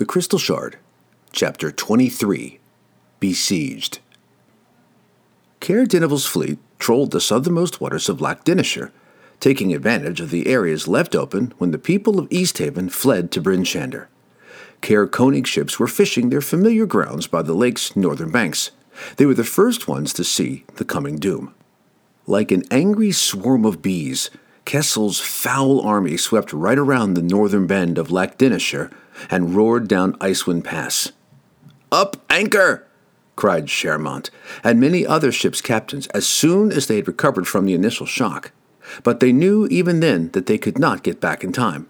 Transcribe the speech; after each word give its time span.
The 0.00 0.06
Crystal 0.06 0.38
Shard, 0.38 0.78
Chapter 1.30 1.70
23 1.70 2.58
Besieged. 3.20 3.98
Caer 5.60 5.84
Dineval's 5.84 6.24
fleet 6.24 6.58
trolled 6.78 7.10
the 7.10 7.20
southernmost 7.20 7.82
waters 7.82 8.08
of 8.08 8.18
Lac 8.18 8.42
Dinneshere, 8.42 8.92
taking 9.40 9.74
advantage 9.74 10.22
of 10.22 10.30
the 10.30 10.46
areas 10.46 10.88
left 10.88 11.14
open 11.14 11.52
when 11.58 11.70
the 11.70 11.76
people 11.76 12.18
of 12.18 12.30
Easthaven 12.30 12.90
fled 12.90 13.30
to 13.32 13.42
Bryn 13.42 13.62
Shander. 13.62 14.06
Konig 14.80 15.46
ships 15.46 15.78
were 15.78 15.86
fishing 15.86 16.30
their 16.30 16.40
familiar 16.40 16.86
grounds 16.86 17.26
by 17.26 17.42
the 17.42 17.52
lake's 17.52 17.94
northern 17.94 18.30
banks. 18.30 18.70
They 19.18 19.26
were 19.26 19.34
the 19.34 19.44
first 19.44 19.86
ones 19.86 20.14
to 20.14 20.24
see 20.24 20.64
the 20.76 20.86
coming 20.86 21.18
doom. 21.18 21.54
Like 22.26 22.50
an 22.50 22.62
angry 22.70 23.12
swarm 23.12 23.66
of 23.66 23.82
bees, 23.82 24.30
Kessell's 24.64 25.20
foul 25.20 25.78
army 25.82 26.16
swept 26.16 26.54
right 26.54 26.78
around 26.78 27.12
the 27.12 27.22
northern 27.22 27.66
bend 27.66 27.98
of 27.98 28.10
Lac 28.10 28.38
Dinneshere 28.38 28.90
and 29.28 29.54
roared 29.54 29.88
down 29.88 30.14
Icewind 30.14 30.64
Pass. 30.64 31.12
Up 31.92 32.16
anchor! 32.30 32.86
cried 33.36 33.70
Sheremont, 33.70 34.30
and 34.62 34.78
many 34.78 35.06
other 35.06 35.32
ships' 35.32 35.62
captains 35.62 36.06
as 36.08 36.26
soon 36.26 36.70
as 36.70 36.86
they 36.86 36.96
had 36.96 37.08
recovered 37.08 37.48
from 37.48 37.64
the 37.64 37.74
initial 37.74 38.06
shock. 38.06 38.52
But 39.02 39.20
they 39.20 39.32
knew 39.32 39.66
even 39.68 40.00
then 40.00 40.30
that 40.32 40.46
they 40.46 40.58
could 40.58 40.78
not 40.78 41.02
get 41.02 41.20
back 41.20 41.42
in 41.42 41.52
time. 41.52 41.88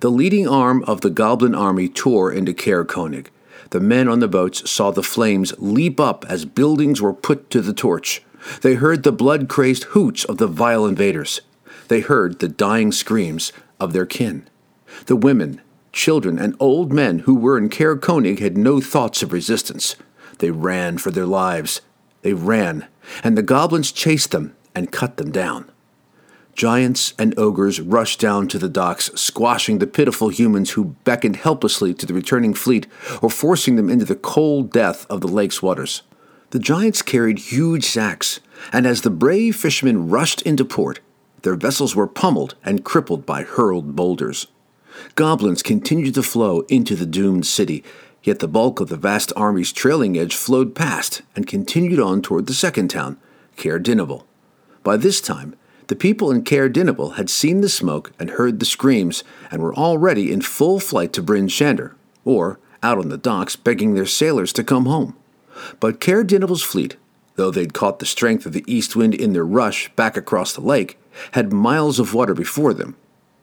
The 0.00 0.10
leading 0.10 0.46
arm 0.46 0.84
of 0.84 1.00
the 1.00 1.10
goblin 1.10 1.54
army 1.54 1.88
tore 1.88 2.30
into 2.30 2.52
Caer 2.52 2.84
Konig. 2.84 3.28
The 3.70 3.80
men 3.80 4.08
on 4.08 4.20
the 4.20 4.28
boats 4.28 4.70
saw 4.70 4.90
the 4.90 5.02
flames 5.02 5.54
leap 5.58 5.98
up 5.98 6.24
as 6.28 6.44
buildings 6.44 7.00
were 7.02 7.14
put 7.14 7.50
to 7.50 7.60
the 7.60 7.72
torch. 7.72 8.22
They 8.60 8.74
heard 8.74 9.02
the 9.02 9.12
blood 9.12 9.48
crazed 9.48 9.84
hoots 9.84 10.24
of 10.24 10.38
the 10.38 10.46
vile 10.46 10.86
invaders. 10.86 11.40
They 11.88 12.00
heard 12.00 12.38
the 12.38 12.48
dying 12.48 12.92
screams 12.92 13.52
of 13.80 13.92
their 13.92 14.06
kin. 14.06 14.46
The 15.06 15.16
women, 15.16 15.60
children, 15.96 16.38
and 16.38 16.54
old 16.60 16.92
men 16.92 17.20
who 17.20 17.34
were 17.34 17.58
in 17.58 17.68
Caer 17.68 17.96
Konig 17.96 18.38
had 18.38 18.56
no 18.56 18.80
thoughts 18.80 19.22
of 19.22 19.32
resistance. 19.32 19.96
They 20.38 20.50
ran 20.50 20.98
for 20.98 21.10
their 21.10 21.26
lives. 21.26 21.80
They 22.22 22.34
ran, 22.34 22.86
and 23.24 23.36
the 23.36 23.42
goblins 23.42 23.90
chased 23.90 24.30
them 24.30 24.54
and 24.74 24.92
cut 24.92 25.16
them 25.16 25.32
down. 25.32 25.70
Giants 26.54 27.12
and 27.18 27.38
ogres 27.38 27.80
rushed 27.80 28.20
down 28.20 28.48
to 28.48 28.58
the 28.58 28.68
docks, 28.68 29.10
squashing 29.14 29.78
the 29.78 29.86
pitiful 29.86 30.28
humans 30.28 30.70
who 30.70 30.96
beckoned 31.04 31.36
helplessly 31.36 31.92
to 31.94 32.06
the 32.06 32.14
returning 32.14 32.54
fleet 32.54 32.86
or 33.20 33.28
forcing 33.28 33.76
them 33.76 33.90
into 33.90 34.04
the 34.04 34.14
cold 34.14 34.70
death 34.70 35.06
of 35.10 35.20
the 35.20 35.28
lake's 35.28 35.62
waters. 35.62 36.02
The 36.50 36.58
giants 36.58 37.02
carried 37.02 37.38
huge 37.38 37.84
sacks, 37.84 38.40
and 38.72 38.86
as 38.86 39.02
the 39.02 39.10
brave 39.10 39.56
fishermen 39.56 40.08
rushed 40.08 40.40
into 40.42 40.64
port, 40.64 41.00
their 41.42 41.56
vessels 41.56 41.94
were 41.94 42.06
pummeled 42.06 42.54
and 42.64 42.84
crippled 42.84 43.26
by 43.26 43.42
hurled 43.42 43.94
boulders. 43.94 44.46
Goblins 45.14 45.62
continued 45.62 46.14
to 46.14 46.22
flow 46.22 46.60
into 46.68 46.94
the 46.94 47.06
doomed 47.06 47.46
city, 47.46 47.84
yet 48.22 48.40
the 48.40 48.48
bulk 48.48 48.80
of 48.80 48.88
the 48.88 48.96
vast 48.96 49.32
army's 49.36 49.72
trailing 49.72 50.18
edge 50.18 50.34
flowed 50.34 50.74
past 50.74 51.22
and 51.34 51.46
continued 51.46 52.00
on 52.00 52.22
toward 52.22 52.46
the 52.46 52.54
second 52.54 52.88
town, 52.88 53.18
Caer 53.56 53.78
Dineval. 53.78 54.24
By 54.82 54.96
this 54.96 55.20
time, 55.20 55.54
the 55.88 55.96
people 55.96 56.30
in 56.30 56.42
Caer 56.42 56.68
Dineval 56.68 57.14
had 57.14 57.30
seen 57.30 57.60
the 57.60 57.68
smoke 57.68 58.12
and 58.18 58.30
heard 58.30 58.58
the 58.58 58.66
screams 58.66 59.22
and 59.50 59.62
were 59.62 59.74
already 59.74 60.32
in 60.32 60.40
full 60.40 60.80
flight 60.80 61.12
to 61.12 61.22
Bryn 61.22 61.46
Shander, 61.46 61.94
or 62.24 62.58
out 62.82 62.98
on 62.98 63.08
the 63.08 63.16
docks 63.16 63.56
begging 63.56 63.94
their 63.94 64.06
sailors 64.06 64.52
to 64.54 64.64
come 64.64 64.86
home. 64.86 65.16
But 65.80 66.00
Caer 66.00 66.24
Dineval's 66.24 66.62
fleet, 66.62 66.96
though 67.36 67.50
they'd 67.50 67.74
caught 67.74 67.98
the 67.98 68.06
strength 68.06 68.46
of 68.46 68.52
the 68.52 68.64
east 68.66 68.96
wind 68.96 69.14
in 69.14 69.32
their 69.32 69.44
rush 69.44 69.90
back 69.94 70.16
across 70.16 70.52
the 70.52 70.60
lake, 70.60 70.98
had 71.32 71.52
miles 71.52 71.98
of 71.98 72.14
water 72.14 72.34
before 72.34 72.74
them. 72.74 72.96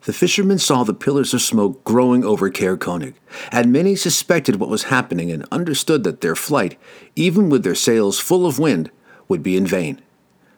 The 0.05 0.13
fishermen 0.13 0.59
saw 0.59 0.83
the 0.83 0.93
pillars 0.93 1.33
of 1.33 1.41
smoke 1.41 1.83
growing 1.85 2.25
over 2.25 2.49
Caer 2.49 2.75
Konig, 2.75 3.13
and 3.51 3.71
many 3.71 3.95
suspected 3.95 4.57
what 4.57 4.69
was 4.69 4.83
happening 4.83 5.31
and 5.31 5.45
understood 5.51 6.03
that 6.03 6.19
their 6.19 6.35
flight, 6.35 6.77
even 7.15 7.49
with 7.49 7.63
their 7.63 7.75
sails 7.75 8.19
full 8.19 8.45
of 8.45 8.59
wind, 8.59 8.91
would 9.29 9.41
be 9.41 9.55
in 9.55 9.65
vain. 9.65 10.01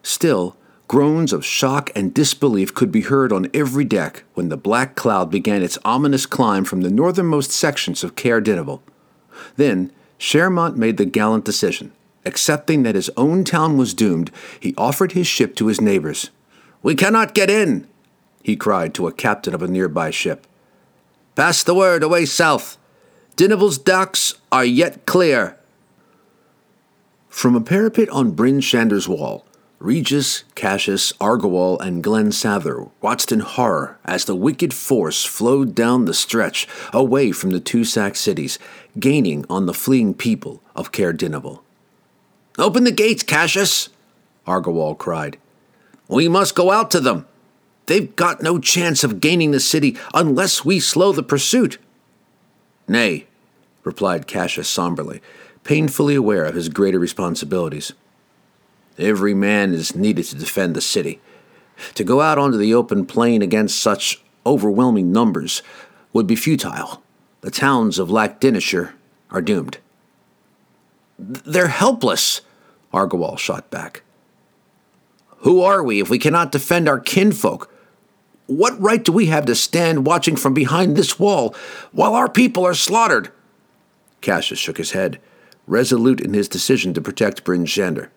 Still, 0.01 0.55
Groans 0.87 1.33
of 1.33 1.43
shock 1.43 1.89
and 1.95 2.13
disbelief 2.13 2.73
could 2.73 2.91
be 2.91 3.01
heard 3.01 3.33
on 3.33 3.49
every 3.55 3.85
deck 3.85 4.23
when 4.35 4.49
the 4.49 4.57
black 4.57 4.95
cloud 4.95 5.31
began 5.31 5.63
its 5.63 5.79
ominous 5.83 6.27
climb 6.27 6.63
from 6.63 6.81
the 6.81 6.91
northernmost 6.91 7.49
sections 7.49 8.03
of 8.03 8.15
Caer. 8.15 8.43
Then, 9.55 9.91
Sheremont 10.19 10.77
made 10.77 10.97
the 10.97 11.05
gallant 11.05 11.43
decision. 11.43 11.91
Accepting 12.23 12.83
that 12.83 12.95
his 12.95 13.09
own 13.17 13.43
town 13.43 13.77
was 13.77 13.95
doomed, 13.95 14.29
he 14.59 14.75
offered 14.77 15.13
his 15.13 15.27
ship 15.27 15.55
to 15.55 15.67
his 15.67 15.81
neighbors. 15.81 16.29
We 16.83 16.93
cannot 16.93 17.33
get 17.33 17.49
in, 17.49 17.87
he 18.45 18.55
cried 18.55 18.93
to 18.93 19.07
a 19.07 19.11
captain 19.11 19.55
of 19.55 19.63
a 19.63 19.67
nearby 19.67 20.11
ship. 20.11 20.45
Pass 21.33 21.63
the 21.63 21.73
word 21.73 22.03
away 22.03 22.27
south. 22.27 22.77
Dineval's 23.35 23.79
docks 23.79 24.35
are 24.51 24.63
yet 24.63 25.07
clear. 25.07 25.57
From 27.27 27.55
a 27.55 27.59
parapet 27.59 28.07
on 28.09 28.33
Bryn 28.33 28.61
Shander's 28.61 29.09
wall, 29.09 29.47
Regis, 29.79 30.43
Cassius, 30.53 31.11
Argowal, 31.19 31.79
and 31.79 32.03
Glensather 32.03 32.91
watched 33.01 33.31
in 33.31 33.39
horror 33.39 33.97
as 34.05 34.25
the 34.25 34.35
wicked 34.35 34.75
force 34.75 35.25
flowed 35.25 35.73
down 35.73 36.05
the 36.05 36.13
stretch 36.13 36.67
away 36.93 37.31
from 37.31 37.49
the 37.49 37.59
two 37.59 37.83
sack 37.83 38.15
cities, 38.15 38.59
gaining 38.99 39.43
on 39.49 39.65
the 39.65 39.73
fleeing 39.73 40.13
people 40.13 40.61
of 40.75 40.91
Caer 40.91 41.13
Dineval. 41.13 41.61
Open 42.59 42.83
the 42.83 42.91
gates, 42.91 43.23
Cassius! 43.23 43.89
Argowal 44.45 44.93
cried. 44.93 45.39
We 46.07 46.27
must 46.27 46.53
go 46.53 46.69
out 46.69 46.91
to 46.91 46.99
them. 46.99 47.25
They've 47.87 48.15
got 48.15 48.41
no 48.41 48.59
chance 48.59 49.03
of 49.03 49.21
gaining 49.21 49.51
the 49.51 49.59
city 49.59 49.97
unless 50.13 50.65
we 50.65 50.79
slow 50.79 51.11
the 51.11 51.23
pursuit. 51.23 51.77
Nay, 52.87 53.27
replied 53.83 54.27
Cassius 54.27 54.69
somberly, 54.69 55.21
painfully 55.63 56.15
aware 56.15 56.45
of 56.45 56.55
his 56.55 56.69
greater 56.69 56.99
responsibilities. 56.99 57.93
Every 58.97 59.33
man 59.33 59.73
is 59.73 59.95
needed 59.95 60.25
to 60.25 60.35
defend 60.35 60.75
the 60.75 60.81
city. 60.81 61.19
To 61.95 62.03
go 62.03 62.21
out 62.21 62.37
onto 62.37 62.57
the 62.57 62.73
open 62.73 63.05
plain 63.05 63.41
against 63.41 63.79
such 63.79 64.21
overwhelming 64.45 65.11
numbers 65.11 65.61
would 66.13 66.27
be 66.27 66.35
futile. 66.35 67.01
The 67.41 67.51
towns 67.51 67.99
of 67.99 68.09
Lac 68.09 68.43
are 68.43 69.41
doomed. 69.41 69.77
They're 71.19 71.67
helpless, 71.67 72.41
Argowal 72.93 73.37
shot 73.37 73.69
back. 73.69 74.01
Who 75.39 75.61
are 75.61 75.83
we 75.83 75.99
if 75.99 76.09
we 76.09 76.17
cannot 76.17 76.51
defend 76.51 76.87
our 76.87 76.99
kinfolk? 76.99 77.71
What 78.47 78.79
right 78.79 79.03
do 79.03 79.11
we 79.11 79.27
have 79.27 79.45
to 79.45 79.55
stand 79.55 80.05
watching 80.05 80.35
from 80.35 80.53
behind 80.53 80.95
this 80.95 81.19
wall 81.19 81.55
while 81.91 82.13
our 82.13 82.29
people 82.29 82.65
are 82.65 82.75
slaughtered? 82.75 83.31
Cassius 84.21 84.59
shook 84.59 84.77
his 84.77 84.91
head, 84.91 85.19
resolute 85.65 86.21
in 86.21 86.33
his 86.33 86.47
decision 86.47 86.93
to 86.93 87.01
protect 87.01 87.43
Bryn 87.43 87.65
Shander. 87.65 88.09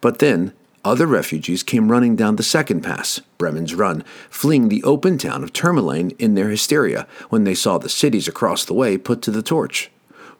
But 0.00 0.18
then, 0.18 0.52
other 0.84 1.06
refugees 1.06 1.62
came 1.62 1.90
running 1.90 2.14
down 2.16 2.36
the 2.36 2.42
second 2.42 2.82
pass, 2.82 3.20
Bremen's 3.38 3.74
Run, 3.74 4.02
fleeing 4.28 4.68
the 4.68 4.82
open 4.82 5.18
town 5.18 5.42
of 5.42 5.52
Termalaine 5.52 6.14
in 6.18 6.34
their 6.34 6.50
hysteria 6.50 7.06
when 7.30 7.44
they 7.44 7.54
saw 7.54 7.78
the 7.78 7.88
cities 7.88 8.28
across 8.28 8.64
the 8.64 8.74
way 8.74 8.98
put 8.98 9.22
to 9.22 9.30
the 9.30 9.42
torch. 9.42 9.90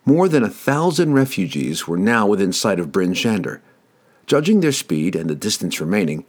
More 0.04 0.28
than 0.28 0.42
a 0.42 0.50
thousand 0.50 1.14
refugees 1.14 1.88
were 1.88 1.96
now 1.96 2.26
within 2.26 2.52
sight 2.52 2.78
of 2.78 2.92
Bryn 2.92 3.14
Shander. 3.14 3.60
Judging 4.26 4.60
their 4.60 4.72
speed 4.72 5.16
and 5.16 5.30
the 5.30 5.34
distance 5.34 5.80
remaining, 5.80 6.24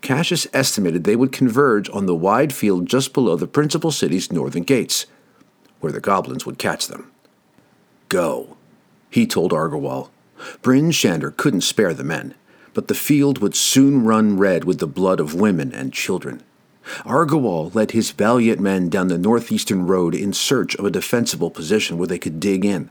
Cassius 0.00 0.46
estimated 0.52 1.04
they 1.04 1.16
would 1.16 1.32
converge 1.32 1.90
on 1.90 2.06
the 2.06 2.14
wide 2.14 2.52
field 2.52 2.86
just 2.86 3.12
below 3.12 3.36
the 3.36 3.46
principal 3.46 3.90
city's 3.90 4.32
northern 4.32 4.62
gates, 4.62 5.06
where 5.80 5.92
the 5.92 6.00
goblins 6.00 6.46
would 6.46 6.58
catch 6.58 6.86
them. 6.86 7.10
Go, 8.08 8.56
he 9.10 9.26
told 9.26 9.52
Argowal. 9.52 10.10
Bryn 10.62 10.90
Shander 10.90 11.36
couldn't 11.36 11.62
spare 11.62 11.92
the 11.92 12.04
men 12.04 12.34
but 12.78 12.86
the 12.86 12.94
field 12.94 13.38
would 13.38 13.56
soon 13.56 14.04
run 14.04 14.36
red 14.36 14.62
with 14.62 14.78
the 14.78 14.86
blood 14.86 15.18
of 15.18 15.34
women 15.34 15.74
and 15.74 15.92
children. 15.92 16.40
Argowal 17.04 17.70
led 17.74 17.90
his 17.90 18.12
valiant 18.12 18.60
men 18.60 18.88
down 18.88 19.08
the 19.08 19.18
northeastern 19.18 19.84
road 19.84 20.14
in 20.14 20.32
search 20.32 20.76
of 20.76 20.84
a 20.84 20.90
defensible 20.90 21.50
position 21.50 21.98
where 21.98 22.06
they 22.06 22.20
could 22.20 22.38
dig 22.38 22.64
in. 22.64 22.88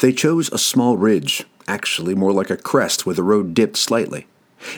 They 0.00 0.12
chose 0.12 0.48
a 0.52 0.58
small 0.58 0.96
ridge, 0.96 1.44
actually 1.66 2.14
more 2.14 2.32
like 2.32 2.50
a 2.50 2.56
crest 2.56 3.04
where 3.04 3.16
the 3.16 3.24
road 3.24 3.52
dipped 3.52 3.76
slightly. 3.76 4.28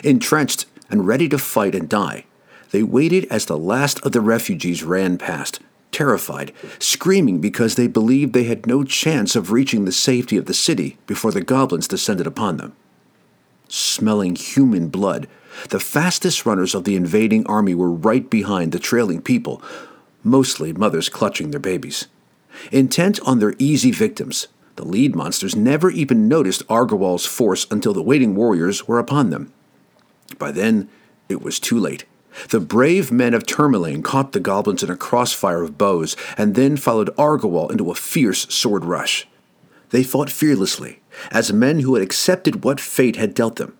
Entrenched 0.03 0.65
and 0.89 1.07
ready 1.07 1.29
to 1.29 1.37
fight 1.37 1.75
and 1.75 1.87
die, 1.89 2.25
they 2.71 2.83
waited 2.83 3.25
as 3.25 3.45
the 3.45 3.57
last 3.57 3.99
of 4.05 4.11
the 4.11 4.21
refugees 4.21 4.83
ran 4.83 5.17
past, 5.17 5.59
terrified, 5.91 6.51
screaming 6.77 7.39
because 7.39 7.75
they 7.75 7.87
believed 7.87 8.33
they 8.33 8.43
had 8.43 8.67
no 8.67 8.83
chance 8.83 9.35
of 9.35 9.51
reaching 9.51 9.85
the 9.85 9.91
safety 9.91 10.37
of 10.37 10.45
the 10.45 10.53
city 10.53 10.97
before 11.07 11.31
the 11.31 11.41
goblins 11.41 11.87
descended 11.87 12.27
upon 12.27 12.57
them 12.57 12.75
smelling 13.71 14.35
human 14.35 14.89
blood. 14.89 15.27
The 15.69 15.79
fastest 15.79 16.45
runners 16.45 16.75
of 16.75 16.83
the 16.83 16.95
invading 16.95 17.45
army 17.47 17.75
were 17.75 17.91
right 17.91 18.29
behind 18.29 18.71
the 18.71 18.79
trailing 18.79 19.21
people, 19.21 19.61
mostly 20.23 20.73
mothers 20.73 21.09
clutching 21.09 21.51
their 21.51 21.59
babies. 21.59 22.07
Intent 22.71 23.19
on 23.25 23.39
their 23.39 23.55
easy 23.59 23.91
victims, 23.91 24.47
the 24.75 24.85
lead 24.85 25.15
monsters 25.15 25.55
never 25.55 25.89
even 25.89 26.27
noticed 26.27 26.63
Argowal's 26.69 27.25
force 27.25 27.67
until 27.69 27.93
the 27.93 28.03
waiting 28.03 28.35
warriors 28.35 28.87
were 28.87 28.99
upon 28.99 29.29
them. 29.29 29.51
By 30.37 30.51
then, 30.51 30.89
it 31.27 31.41
was 31.41 31.59
too 31.59 31.79
late. 31.79 32.05
The 32.49 32.59
brave 32.59 33.11
men 33.11 33.33
of 33.33 33.43
Termalaine 33.43 34.03
caught 34.03 34.31
the 34.31 34.39
goblins 34.39 34.83
in 34.83 34.89
a 34.89 34.95
crossfire 34.95 35.63
of 35.63 35.77
bows 35.77 36.15
and 36.37 36.55
then 36.55 36.77
followed 36.77 37.09
Argowal 37.17 37.69
into 37.69 37.91
a 37.91 37.95
fierce 37.95 38.45
sword 38.53 38.85
rush. 38.85 39.27
They 39.89 40.03
fought 40.03 40.29
fearlessly, 40.29 40.99
as 41.31 41.51
men 41.51 41.79
who 41.79 41.95
had 41.95 42.03
accepted 42.03 42.63
what 42.63 42.79
fate 42.79 43.15
had 43.15 43.33
dealt 43.33 43.55
them. 43.55 43.75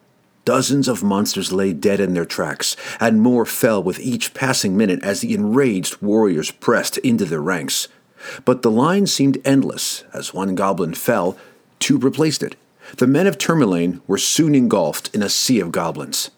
Dozens 0.45 0.87
of 0.87 1.03
monsters 1.03 1.51
lay 1.51 1.73
dead 1.73 1.99
in 1.99 2.15
their 2.15 2.25
tracks, 2.25 2.75
and 2.99 3.21
more 3.21 3.45
fell 3.45 3.83
with 3.83 3.99
each 3.99 4.33
passing 4.33 4.75
minute 4.75 5.03
as 5.03 5.21
the 5.21 5.35
enraged 5.35 6.01
warriors 6.01 6.49
pressed 6.49 6.97
into 6.99 7.25
their 7.25 7.41
ranks. 7.41 7.87
But 8.45 8.63
the 8.63 8.71
line 8.71 9.05
seemed 9.05 9.37
endless. 9.45 10.03
As 10.11 10.33
one 10.33 10.55
goblin 10.55 10.95
fell, 10.95 11.37
two 11.77 11.99
replaced 11.99 12.41
it. 12.41 12.55
The 12.97 13.07
men 13.07 13.27
of 13.27 13.37
Termalaine 13.37 14.01
were 14.07 14.17
soon 14.17 14.55
engulfed 14.55 15.13
in 15.13 15.21
a 15.21 15.29
sea 15.29 15.59
of 15.59 15.71
goblins. 15.71 16.31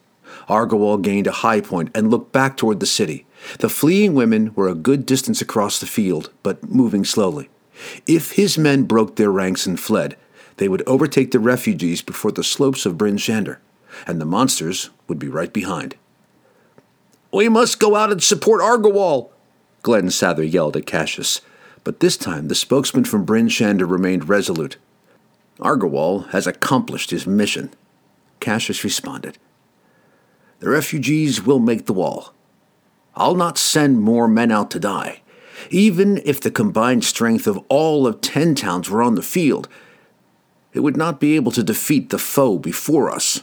Argowal 0.51 0.98
gained 0.98 1.27
a 1.27 1.31
high 1.31 1.62
point 1.62 1.89
and 1.95 2.12
looked 2.12 2.33
back 2.33 2.57
toward 2.57 2.81
the 2.81 2.86
city. 2.86 3.25
The 3.59 3.69
fleeing 3.69 4.13
women 4.13 4.53
were 4.53 4.68
a 4.68 4.75
good 4.75 5.06
distance 5.06 5.42
across 5.42 5.80
the 5.80 5.86
field, 5.86 6.30
but 6.44 6.69
moving 6.69 7.06
slowly. 7.06 7.50
If 8.06 8.33
his 8.33 8.57
men 8.57 8.83
broke 8.83 9.15
their 9.15 9.31
ranks 9.31 9.65
and 9.65 9.80
fled, 9.80 10.18
they 10.57 10.68
would 10.68 10.83
overtake 10.86 11.31
the 11.31 11.39
refugees 11.39 12.01
before 12.01 12.33
the 12.33 12.44
slopes 12.44 12.86
of 12.86 12.98
Bryn 12.98 13.15
Shander, 13.15 13.57
and 14.06 14.19
the 14.19 14.25
monsters 14.25 14.89
would 15.07 15.18
be 15.18 15.30
right 15.30 15.53
behind. 15.53 15.95
We 17.31 17.48
must 17.48 17.80
go 17.80 17.95
out 17.95 18.12
and 18.12 18.21
support 18.21 18.62
Argowal, 18.62 19.31
Glensather 19.83 20.44
yelled 20.44 20.75
at 20.75 20.86
Cassius, 20.86 21.39
but 21.86 22.01
this 22.01 22.18
time 22.18 22.50
the 22.50 22.56
spokesman 22.56 23.06
from 23.06 23.24
Bryn 23.24 23.48
Shander 23.48 23.89
remained 23.89 24.27
resolute. 24.27 24.75
Argowal 25.62 26.24
has 26.31 26.45
accomplished 26.45 27.12
his 27.12 27.25
mission, 27.25 27.74
Cassius 28.42 28.83
responded. 28.83 29.38
The 30.62 30.69
refugees 30.69 31.44
will 31.44 31.60
make 31.60 31.88
the 31.88 31.94
wall. 31.94 32.34
I'll 33.16 33.36
not 33.36 33.58
send 33.58 34.00
more 34.00 34.28
men 34.28 34.52
out 34.52 34.69
to 34.72 34.80
die. 34.80 35.22
Even 35.72 36.22
if 36.24 36.40
the 36.40 36.52
combined 36.52 37.04
strength 37.04 37.48
of 37.48 37.60
all 37.68 38.06
of 38.06 38.22
ten 38.22 38.54
towns 38.54 38.90
were 38.90 39.02
on 39.02 39.16
the 39.16 39.24
field, 39.24 39.68
it 40.72 40.81
would 40.81 40.96
not 40.96 41.19
be 41.19 41.36
able 41.36 41.52
to 41.52 41.63
defeat 41.63 42.10
the 42.10 42.19
foe 42.19 42.60
before 42.60 43.10
us. 43.10 43.42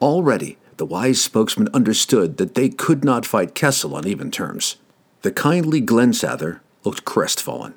Already, 0.00 0.56
the 0.78 0.86
wise 0.86 1.20
spokesman 1.20 1.68
understood 1.74 2.38
that 2.38 2.54
they 2.54 2.70
could 2.70 3.04
not 3.04 3.26
fight 3.26 3.54
Kessell 3.54 3.94
on 3.94 4.06
even 4.06 4.30
terms. 4.30 4.76
The 5.20 5.32
kindly 5.32 5.82
Glensather 5.82 6.60
looked 6.82 7.04
crestfallen. 7.04 7.74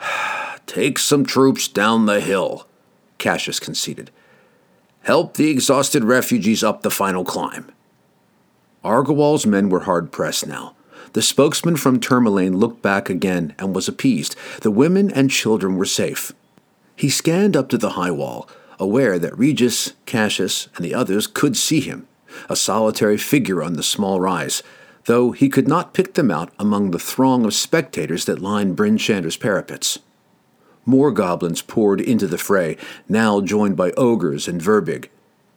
Take 0.66 0.98
some 0.98 1.24
troops 1.24 1.68
down 1.68 2.06
the 2.06 2.20
hill, 2.20 2.66
Cassius 3.18 3.60
conceded. 3.60 4.10
Help 5.08 5.38
the 5.38 5.48
exhausted 5.48 6.04
refugees 6.04 6.62
up 6.62 6.82
the 6.82 6.90
final 6.90 7.24
climb. 7.24 7.72
Argowal's 8.84 9.46
men 9.46 9.70
were 9.70 9.84
hard 9.84 10.12
pressed 10.12 10.46
now. 10.46 10.74
The 11.14 11.22
spokesman 11.22 11.76
from 11.76 11.98
Termalaine 11.98 12.56
looked 12.56 12.82
back 12.82 13.08
again 13.08 13.54
and 13.58 13.74
was 13.74 13.88
appeased. 13.88 14.36
The 14.60 14.70
women 14.70 15.10
and 15.10 15.30
children 15.30 15.76
were 15.76 15.86
safe. 15.86 16.32
He 16.94 17.08
scanned 17.08 17.56
up 17.56 17.70
to 17.70 17.78
the 17.78 17.92
high 17.92 18.10
wall, 18.10 18.50
aware 18.78 19.18
that 19.18 19.38
Regis, 19.38 19.94
Cassius, 20.04 20.68
and 20.76 20.84
the 20.84 20.94
others 20.94 21.26
could 21.26 21.56
see 21.56 21.80
him, 21.80 22.06
a 22.50 22.54
solitary 22.54 23.16
figure 23.16 23.62
on 23.62 23.76
the 23.76 23.82
small 23.82 24.20
rise, 24.20 24.62
though 25.06 25.32
he 25.32 25.48
could 25.48 25.66
not 25.66 25.94
pick 25.94 26.12
them 26.14 26.30
out 26.30 26.52
among 26.58 26.90
the 26.90 26.98
throng 26.98 27.46
of 27.46 27.54
spectators 27.54 28.26
that 28.26 28.42
lined 28.42 28.76
Bryn 28.76 28.98
Shander's 28.98 29.38
parapets. 29.38 30.00
More 30.88 31.12
goblins 31.12 31.60
poured 31.60 32.00
into 32.00 32.26
the 32.26 32.38
fray, 32.38 32.78
now 33.10 33.42
joined 33.42 33.76
by 33.76 33.90
ogres 33.90 34.48
and 34.48 34.58
verbeeg. 34.58 35.10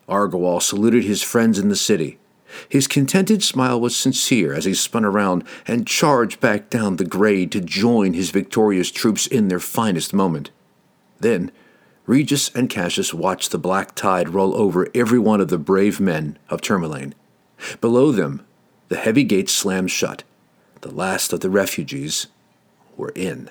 Argowal 0.10 0.60
saluted 0.60 1.06
his 1.06 1.24
friends 1.24 1.58
in 1.58 1.70
the 1.70 1.76
city. 1.78 2.20
His 2.68 2.86
contented 2.86 3.42
smile 3.42 3.80
was 3.80 3.96
sincere 3.96 4.54
as 4.54 4.66
he 4.66 4.74
spun 4.74 5.06
around 5.06 5.46
and 5.66 5.88
charged 5.88 6.42
back 6.42 6.70
down 6.70 6.98
the 6.98 7.06
grade 7.06 7.50
to 7.54 7.62
join 7.62 8.14
his 8.14 8.30
victorious 8.30 8.92
troops 8.92 9.26
in 9.26 9.48
their 9.48 9.62
finest 9.62 10.14
moment. 10.14 10.52
Then, 11.22 11.54
Regis 12.06 12.54
and 12.54 12.70
Cassius 12.70 13.14
watched 13.14 13.52
the 13.52 13.58
black 13.58 13.96
tide 13.96 14.28
roll 14.28 14.54
over 14.54 14.90
every 14.94 15.18
one 15.18 15.40
of 15.40 15.48
the 15.48 15.58
brave 15.58 16.02
men 16.02 16.38
of 16.50 16.60
Termalaine. 16.60 17.14
Below 17.80 18.12
them, 18.12 18.46
the 18.90 18.98
heavy 18.98 19.24
gates 19.24 19.54
slammed 19.54 19.92
shut. 19.92 20.24
The 20.82 20.92
last 20.92 21.32
of 21.32 21.40
the 21.40 21.50
refugees 21.50 22.28
were 22.98 23.14
in. 23.16 23.50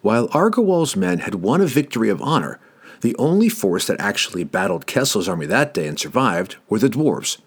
While 0.00 0.28
Argowal's 0.32 0.94
men 0.94 1.18
had 1.20 1.36
won 1.36 1.60
a 1.60 1.66
victory 1.66 2.08
of 2.08 2.22
honor, 2.22 2.60
the 3.00 3.16
only 3.16 3.48
force 3.48 3.86
that 3.88 4.00
actually 4.00 4.44
battled 4.44 4.86
Kessell's 4.86 5.28
army 5.28 5.46
that 5.46 5.74
day 5.74 5.88
and 5.88 5.98
survived 5.98 6.56
were 6.68 6.78
the 6.78 6.88
dwarves. 6.88 7.38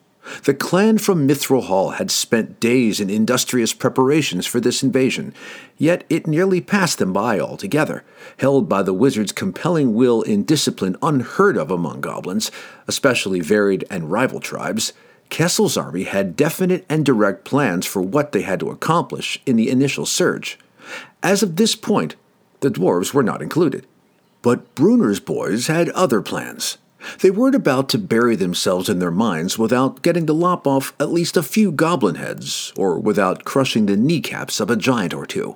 The 0.43 0.53
clan 0.53 0.97
from 0.97 1.27
Mithril 1.27 1.63
Hall 1.63 1.91
had 1.91 2.11
spent 2.11 2.59
days 2.59 2.99
in 2.99 3.09
industrious 3.09 3.73
preparations 3.73 4.45
for 4.45 4.59
this 4.59 4.83
invasion, 4.83 5.33
yet 5.77 6.03
it 6.09 6.27
nearly 6.27 6.61
passed 6.61 6.99
them 6.99 7.13
by 7.13 7.39
altogether, 7.39 8.03
held 8.37 8.69
by 8.69 8.83
the 8.83 8.93
wizard's 8.93 9.31
compelling 9.31 9.95
will 9.95 10.21
in 10.21 10.43
discipline 10.43 10.97
unheard 11.01 11.57
of 11.57 11.71
among 11.71 12.01
goblins, 12.01 12.51
especially 12.87 13.39
varied 13.39 13.85
and 13.89 14.11
rival 14.11 14.39
tribes. 14.39 14.93
Kessell's 15.29 15.77
army 15.77 16.03
had 16.03 16.35
definite 16.35 16.85
and 16.89 17.05
direct 17.05 17.45
plans 17.45 17.85
for 17.85 18.01
what 18.01 18.33
they 18.33 18.41
had 18.41 18.59
to 18.59 18.69
accomplish 18.69 19.41
in 19.45 19.55
the 19.55 19.69
initial 19.69 20.05
surge. 20.05 20.59
As 21.23 21.41
of 21.41 21.55
this 21.55 21.75
point, 21.75 22.15
the 22.61 22.71
dwarves 22.71 23.13
were 23.13 23.23
not 23.23 23.41
included. 23.41 23.85
But 24.41 24.73
Bruenor's 24.73 25.19
boys 25.19 25.67
had 25.67 25.89
other 25.89 26.21
plans. 26.21 26.77
They 27.19 27.31
weren't 27.31 27.55
about 27.55 27.89
to 27.89 27.97
bury 27.97 28.35
themselves 28.35 28.87
in 28.87 28.99
their 28.99 29.11
mines 29.11 29.57
without 29.57 30.01
getting 30.01 30.25
to 30.27 30.33
lop 30.33 30.67
off 30.67 30.93
at 30.99 31.11
least 31.11 31.35
a 31.35 31.43
few 31.43 31.71
goblin 31.71 32.15
heads, 32.15 32.71
or 32.77 32.99
without 32.99 33.43
crushing 33.43 33.87
the 33.87 33.97
kneecaps 33.97 34.59
of 34.59 34.69
a 34.69 34.75
giant 34.75 35.13
or 35.13 35.25
two. 35.25 35.55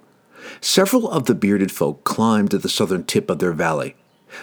Several 0.61 1.09
of 1.09 1.25
the 1.25 1.35
bearded 1.35 1.71
folk 1.71 2.03
climbed 2.03 2.51
to 2.51 2.57
the 2.57 2.69
southern 2.69 3.03
tip 3.03 3.29
of 3.29 3.39
their 3.39 3.53
valley. 3.53 3.95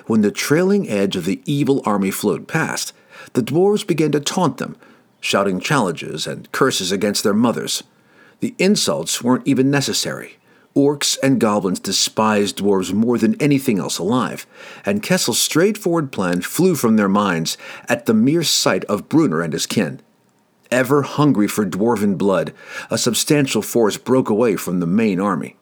When 0.06 0.22
the 0.22 0.30
trailing 0.30 0.88
edge 0.88 1.16
of 1.16 1.24
the 1.24 1.42
evil 1.44 1.82
army 1.84 2.10
flowed 2.10 2.48
past, 2.48 2.92
the 3.34 3.42
dwarves 3.42 3.86
began 3.86 4.12
to 4.12 4.20
taunt 4.20 4.58
them, 4.58 4.76
shouting 5.20 5.60
challenges 5.60 6.26
and 6.26 6.50
curses 6.52 6.92
against 6.92 7.22
their 7.22 7.34
mothers. 7.34 7.82
The 8.40 8.54
insults 8.58 9.22
weren't 9.22 9.46
even 9.46 9.70
necessary. 9.70 10.38
Orcs 10.74 11.18
and 11.22 11.38
goblins 11.38 11.80
despised 11.80 12.58
dwarves 12.58 12.92
more 12.92 13.18
than 13.18 13.40
anything 13.40 13.78
else 13.78 13.98
alive, 13.98 14.46
and 14.86 15.02
Kessell's 15.02 15.38
straightforward 15.38 16.10
plan 16.12 16.40
flew 16.40 16.74
from 16.74 16.96
their 16.96 17.08
minds 17.08 17.58
at 17.88 18.06
the 18.06 18.14
mere 18.14 18.42
sight 18.42 18.84
of 18.84 19.08
Bruenor 19.08 19.44
and 19.44 19.52
his 19.52 19.66
kin. 19.66 20.00
Ever 20.70 21.02
hungry 21.02 21.46
for 21.46 21.66
dwarven 21.66 22.16
blood, 22.16 22.54
a 22.90 22.96
substantial 22.96 23.60
force 23.60 23.98
broke 23.98 24.30
away 24.30 24.56
from 24.56 24.80
the 24.80 24.86
main 24.86 25.20
army. 25.20 25.56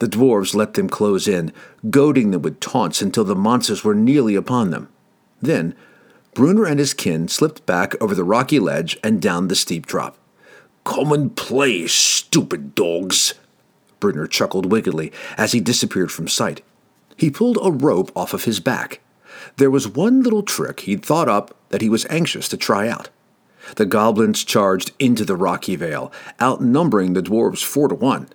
The 0.00 0.08
dwarves 0.08 0.54
let 0.54 0.74
them 0.74 0.88
close 0.88 1.26
in, 1.26 1.52
goading 1.88 2.30
them 2.30 2.42
with 2.42 2.60
taunts 2.60 3.00
until 3.00 3.24
the 3.24 3.34
monsters 3.34 3.82
were 3.82 3.94
nearly 3.94 4.34
upon 4.34 4.70
them. 4.70 4.88
Then, 5.40 5.74
Bruenor 6.34 6.70
and 6.70 6.78
his 6.78 6.92
kin 6.92 7.28
slipped 7.28 7.64
back 7.64 8.00
over 8.02 8.14
the 8.14 8.24
rocky 8.24 8.58
ledge 8.58 8.98
and 9.02 9.22
down 9.22 9.48
the 9.48 9.54
steep 9.54 9.86
drop. 9.86 10.18
Come 10.84 11.12
and 11.12 11.34
play, 11.34 11.86
stupid 11.86 12.74
dogs, 12.74 13.34
Bruenor 14.00 14.28
chuckled 14.28 14.70
wickedly 14.70 15.12
as 15.36 15.52
he 15.52 15.60
disappeared 15.60 16.10
from 16.10 16.28
sight. 16.28 16.62
He 17.16 17.30
pulled 17.30 17.58
a 17.62 17.70
rope 17.70 18.10
off 18.16 18.34
of 18.34 18.44
his 18.44 18.60
back. 18.60 19.00
There 19.56 19.70
was 19.70 19.86
one 19.86 20.22
little 20.22 20.42
trick 20.42 20.80
he'd 20.80 21.04
thought 21.04 21.28
up 21.28 21.54
that 21.68 21.82
he 21.82 21.88
was 21.88 22.06
anxious 22.06 22.48
to 22.48 22.56
try 22.56 22.88
out. 22.88 23.10
The 23.76 23.86
goblins 23.86 24.42
charged 24.42 24.92
into 24.98 25.24
the 25.24 25.36
rocky 25.36 25.76
vale, 25.76 26.10
outnumbering 26.40 27.12
the 27.12 27.22
dwarves 27.22 27.62
four 27.62 27.88
to 27.88 27.94
one, 27.94 28.28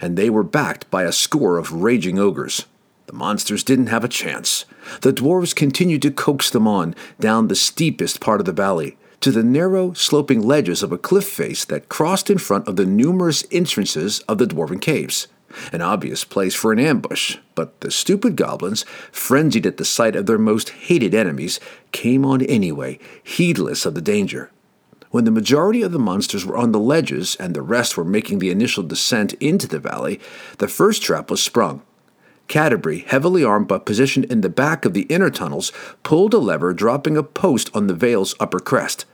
and 0.00 0.16
they 0.16 0.30
were 0.30 0.42
backed 0.42 0.90
by 0.90 1.04
a 1.04 1.12
score 1.12 1.58
of 1.58 1.72
raging 1.72 2.18
ogres. 2.18 2.66
The 3.06 3.12
monsters 3.12 3.64
didn't 3.64 3.88
have 3.88 4.04
a 4.04 4.08
chance. 4.08 4.64
The 5.02 5.12
dwarves 5.12 5.54
continued 5.54 6.02
to 6.02 6.10
coax 6.10 6.48
them 6.48 6.66
on 6.66 6.94
down 7.18 7.48
the 7.48 7.56
steepest 7.56 8.20
part 8.20 8.40
of 8.40 8.46
the 8.46 8.52
valley, 8.52 8.96
to 9.20 9.30
the 9.30 9.42
narrow, 9.42 9.92
sloping 9.92 10.40
ledges 10.40 10.82
of 10.82 10.92
a 10.92 10.98
cliff 10.98 11.28
face 11.28 11.64
that 11.66 11.88
crossed 11.88 12.30
in 12.30 12.38
front 12.38 12.66
of 12.66 12.76
the 12.76 12.86
numerous 12.86 13.44
entrances 13.50 14.20
of 14.20 14.38
the 14.38 14.46
dwarven 14.46 14.80
caves. 14.80 15.28
An 15.72 15.82
obvious 15.82 16.24
place 16.24 16.54
for 16.54 16.72
an 16.72 16.78
ambush, 16.78 17.36
but 17.54 17.80
the 17.80 17.90
stupid 17.90 18.36
goblins, 18.36 18.84
frenzied 19.10 19.66
at 19.66 19.76
the 19.76 19.84
sight 19.84 20.16
of 20.16 20.26
their 20.26 20.38
most 20.38 20.70
hated 20.70 21.14
enemies, 21.14 21.60
came 21.92 22.24
on 22.24 22.42
anyway, 22.42 22.98
heedless 23.22 23.84
of 23.84 23.94
the 23.94 24.00
danger. 24.00 24.50
When 25.10 25.24
the 25.24 25.32
majority 25.32 25.82
of 25.82 25.90
the 25.90 25.98
monsters 25.98 26.46
were 26.46 26.56
on 26.56 26.70
the 26.70 26.78
ledges 26.78 27.36
and 27.40 27.52
the 27.52 27.62
rest 27.62 27.96
were 27.96 28.04
making 28.04 28.38
the 28.38 28.50
initial 28.50 28.84
descent 28.84 29.32
into 29.34 29.66
the 29.66 29.80
valley, 29.80 30.20
the 30.58 30.68
first 30.68 31.02
trap 31.02 31.30
was 31.30 31.42
sprung. 31.42 31.82
Canterbury, 32.46 33.00
heavily 33.00 33.44
armed 33.44 33.68
but 33.68 33.86
positioned 33.86 34.26
in 34.26 34.40
the 34.40 34.48
back 34.48 34.84
of 34.84 34.94
the 34.94 35.02
inner 35.02 35.30
tunnels, 35.30 35.72
pulled 36.04 36.32
a 36.32 36.38
lever, 36.38 36.72
dropping 36.72 37.16
a 37.16 37.22
post 37.22 37.70
on 37.74 37.88
the 37.88 37.94
Vale's 37.94 38.34
upper 38.38 38.60
crest. 38.60 39.04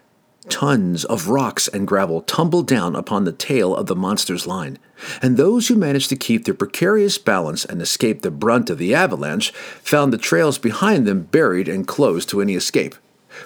Tons 0.48 1.04
of 1.04 1.28
rocks 1.28 1.66
and 1.68 1.88
gravel 1.88 2.22
tumbled 2.22 2.68
down 2.68 2.94
upon 2.94 3.24
the 3.24 3.32
tail 3.32 3.74
of 3.74 3.86
the 3.86 3.96
monster's 3.96 4.46
line, 4.46 4.78
and 5.20 5.36
those 5.36 5.68
who 5.68 5.74
managed 5.74 6.08
to 6.10 6.16
keep 6.16 6.44
their 6.44 6.54
precarious 6.54 7.18
balance 7.18 7.64
and 7.64 7.82
escape 7.82 8.22
the 8.22 8.30
brunt 8.30 8.70
of 8.70 8.78
the 8.78 8.94
avalanche 8.94 9.50
found 9.50 10.12
the 10.12 10.18
trails 10.18 10.58
behind 10.58 11.06
them 11.06 11.22
buried 11.22 11.68
and 11.68 11.88
closed 11.88 12.28
to 12.28 12.40
any 12.40 12.54
escape. 12.54 12.94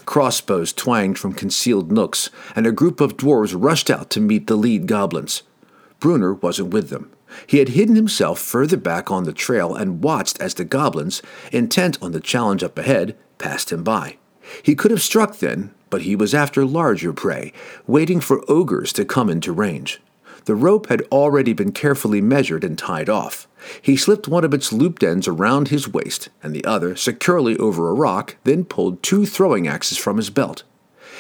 Crossbows 0.04 0.73
twanged 0.73 1.19
from 1.19 1.33
concealed 1.33 1.90
nooks, 1.90 2.30
and 2.54 2.66
a 2.66 2.73
group 2.73 3.00
of 3.00 3.16
dwarves 3.16 3.54
rushed 3.59 3.90
out 3.90 4.11
to 4.11 4.21
meet 4.21 4.47
the 4.47 4.57
lead 4.57 4.87
goblins. 4.87 5.42
Bruenor 6.00 6.40
wasn't 6.40 6.73
with 6.73 6.90
them. 6.90 7.11
He 7.47 7.59
had 7.59 7.71
hidden 7.71 7.97
himself 7.97 8.38
further 8.38 8.76
back 8.76 9.11
on 9.11 9.25
the 9.25 9.33
trail 9.33 9.75
and 9.75 10.02
watched 10.02 10.40
as 10.40 10.54
the 10.54 10.64
goblins, 10.64 11.23
intent 11.50 11.99
on 12.02 12.12
the 12.12 12.21
challenge 12.21 12.62
up 12.62 12.78
ahead, 12.78 13.16
passed 13.38 13.73
him 13.73 13.83
by. 13.83 14.16
He 14.62 14.75
could 14.75 14.90
have 14.90 15.02
struck 15.02 15.38
then, 15.38 15.73
but 15.90 16.02
he 16.02 16.16
was 16.16 16.35
after 16.35 16.64
larger 16.64 17.12
prey, 17.12 17.52
waiting 17.87 18.21
for 18.21 18.45
ogres 18.49 18.92
to 18.95 19.04
come 19.04 19.28
into 19.28 19.52
range. 19.52 20.00
The 20.45 20.54
rope 20.54 20.88
had 20.88 21.02
already 21.12 21.52
been 21.52 21.73
carefully 21.73 22.21
measured 22.21 22.64
and 22.64 22.78
tied 22.78 23.09
off. 23.09 23.47
He 23.83 23.97
slipped 23.97 24.26
one 24.26 24.45
of 24.45 24.54
its 24.54 24.73
looped 24.73 25.02
ends 25.02 25.28
around 25.28 25.69
his 25.69 25.87
waist 25.87 26.30
and 26.42 26.54
the 26.54 26.64
other 26.64 26.97
securely 26.97 27.57
over 27.59 27.88
a 27.88 27.95
rock, 27.95 28.37
then 28.45 28.64
pulled 28.64 29.02
two 29.02 29.26
throwing 29.26 29.69
axes 29.69 29.99
from 29.99 30.16
his 30.16 30.30
belt. 30.30 30.62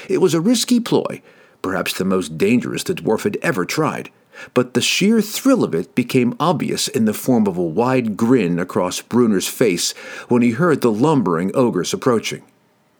It 0.08 0.18
was 0.18 0.32
a 0.32 0.40
risky 0.40 0.80
ploy, 0.80 1.20
perhaps 1.60 1.92
the 1.92 2.04
most 2.04 2.38
dangerous 2.38 2.82
the 2.82 2.94
dwarf 2.94 3.24
had 3.24 3.36
ever 3.42 3.66
tried, 3.66 4.10
but 4.54 4.72
the 4.72 4.80
sheer 4.80 5.20
thrill 5.20 5.62
of 5.62 5.74
it 5.74 5.94
became 5.94 6.34
obvious 6.40 6.88
in 6.88 7.04
the 7.04 7.12
form 7.12 7.46
of 7.46 7.58
a 7.58 7.62
wide 7.62 8.16
grin 8.16 8.58
across 8.58 9.02
Bruenor's 9.02 9.48
face 9.48 9.92
when 10.28 10.40
he 10.40 10.52
heard 10.52 10.80
the 10.80 10.90
lumbering 10.90 11.50
ogres 11.54 11.92
approaching. 11.92 12.42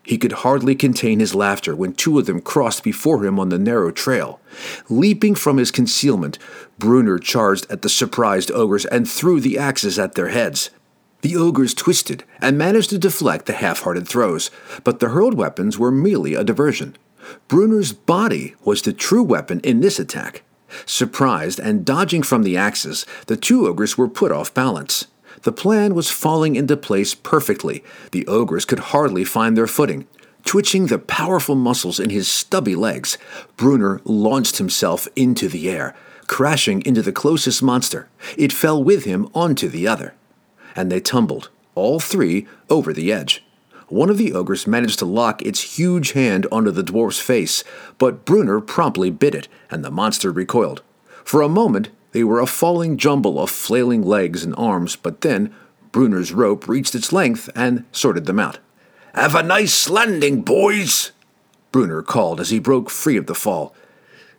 He 0.03 0.19
could 0.19 0.33
hardly 0.33 0.75
contain 0.75 1.21
his 1.21 1.35
laughter 1.35 1.77
when 1.77 1.93
two 1.93 2.19
of 2.19 2.27
them 2.27 2.41
crossed 2.41 2.83
before 2.83 3.25
him 3.25 3.39
on 3.39 3.51
the 3.51 3.59
narrow 3.59 3.91
trail. 3.91 4.41
Leaping 4.89 5.35
from 5.35 5.59
his 5.59 5.71
concealment, 5.71 6.39
Bruenor 6.79 7.23
charged 7.23 7.71
at 7.71 7.83
the 7.83 7.89
surprised 7.89 8.51
ogres 8.51 8.87
and 8.87 9.09
threw 9.09 9.41
the 9.41 9.59
axes 9.59 9.99
at 9.99 10.15
their 10.15 10.29
heads. 10.29 10.71
The 11.23 11.37
ogres 11.37 11.75
twisted 11.75 12.25
and 12.41 12.57
managed 12.57 12.91
to 12.91 12.99
deflect 12.99 13.45
the 13.45 13.53
half 13.53 13.81
hearted 13.81 14.09
throws, 14.09 14.51
but 14.85 15.01
the 15.01 15.11
hurled 15.11 15.35
weapons 15.35 15.79
were 15.79 15.91
merely 15.91 16.35
a 16.35 16.45
diversion. 16.45 16.97
Bruenor's 17.49 17.93
body 17.93 18.55
was 18.65 18.83
the 18.83 18.95
true 18.95 19.23
weapon 19.23 19.61
in 19.61 19.81
this 19.81 19.99
attack. 19.99 20.43
Surprised 20.87 21.59
and 21.59 21.85
dodging 21.85 22.23
from 22.23 22.43
the 22.43 22.57
axes, 22.57 23.05
the 23.27 23.37
two 23.37 23.67
ogres 23.67 23.99
were 23.99 24.09
put 24.09 24.33
off 24.33 24.55
balance. 24.55 25.07
The 25.43 25.53
plan 25.53 25.95
was 25.95 26.11
falling 26.11 26.57
into 26.57 26.77
place 26.77 27.15
perfectly. 27.15 27.83
The 28.13 28.27
ogres 28.27 28.65
could 28.65 28.79
hardly 28.79 29.25
find 29.25 29.57
their 29.57 29.67
footing. 29.67 30.07
Twitching 30.45 30.87
the 30.87 30.99
powerful 30.99 31.55
muscles 31.55 32.01
in 32.01 32.11
his 32.11 32.29
stubby 32.29 32.75
legs, 32.75 33.19
Bruenor 33.57 34.01
launched 34.05 34.59
himself 34.59 35.09
into 35.17 35.49
the 35.49 35.71
air, 35.71 35.95
crashing 36.27 36.83
into 36.85 37.03
the 37.03 37.13
closest 37.13 37.63
monster. 37.63 38.09
It 38.37 38.53
fell 38.53 38.83
with 38.83 39.05
him 39.05 39.29
onto 39.35 39.69
the 39.69 39.87
other. 39.87 40.15
And 40.77 40.91
they 40.91 41.01
tumbled, 41.01 41.51
all 41.75 42.01
three, 42.01 42.47
over 42.69 42.93
the 42.93 43.13
edge. 43.13 43.45
One 43.89 44.09
of 44.09 44.19
the 44.19 44.33
ogres 44.33 44.67
managed 44.67 45.01
to 45.01 45.05
lock 45.05 45.43
its 45.43 45.77
huge 45.79 46.13
hand 46.13 46.47
onto 46.53 46.71
the 46.71 46.85
dwarf's 46.85 47.19
face, 47.19 47.65
but 47.99 48.25
Bruenor 48.25 48.61
promptly 48.61 49.11
bit 49.11 49.35
it, 49.35 49.49
and 49.71 49.85
the 49.85 49.91
monster 49.91 50.31
recoiled. 50.31 50.83
For 51.25 51.43
a 51.43 51.49
moment, 51.49 51.91
they 52.13 52.25
were 52.25 52.41
a 52.41 52.47
falling 52.47 52.97
jumble 52.97 53.41
of 53.41 53.51
flailing 53.51 54.03
legs 54.03 54.45
and 54.45 54.55
arms, 54.57 54.97
but 54.97 55.21
then 55.21 55.55
Bruenor's 55.93 56.33
rope 56.33 56.69
reached 56.69 56.95
its 56.95 57.13
length 57.13 57.49
and 57.55 57.85
sorted 57.93 58.27
them 58.27 58.39
out. 58.39 58.59
Have 59.15 59.35
a 59.35 59.43
nice 59.43 59.89
landing, 59.89 60.43
boys, 60.43 61.13
Bruenor 61.73 62.05
called 62.05 62.41
as 62.41 62.51
he 62.51 62.59
broke 62.59 62.91
free 62.91 63.17
of 63.17 63.27
the 63.27 63.35
fall. 63.35 63.75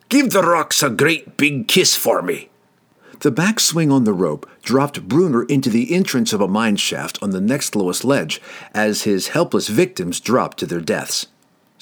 Give 0.08 0.30
the 0.30 0.42
rocks 0.42 0.82
a 0.82 0.90
great 0.90 1.36
big 1.36 1.68
kiss 1.68 1.94
for 1.94 2.22
me. 2.22 2.50
The 3.20 3.32
backswing 3.32 3.92
on 3.92 4.04
the 4.04 4.12
rope 4.12 4.50
dropped 4.62 5.08
Bruenor 5.08 5.48
into 5.48 5.70
the 5.70 5.94
entrance 5.94 6.32
of 6.32 6.40
a 6.40 6.48
mine 6.48 6.76
shaft 6.76 7.18
on 7.22 7.30
the 7.30 7.40
next 7.40 7.76
lowest 7.76 8.04
ledge 8.04 8.40
as 8.74 9.02
his 9.02 9.28
helpless 9.28 9.68
victims 9.68 10.20
dropped 10.20 10.58
to 10.58 10.66
their 10.66 10.80
deaths. 10.80 11.28